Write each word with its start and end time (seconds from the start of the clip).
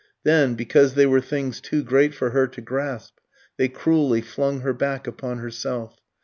Then, 0.23 0.55
because 0.55 0.95
they 0.95 1.05
were 1.05 1.21
things 1.21 1.61
too 1.61 1.83
great 1.83 2.15
for 2.15 2.31
her 2.31 2.47
to 2.47 2.59
grasp, 2.59 3.17
they 3.57 3.67
cruelly 3.69 4.21
flung 4.21 4.61
her 4.61 4.73
back 4.73 5.05
upon 5.05 5.37
herself. 5.37 5.99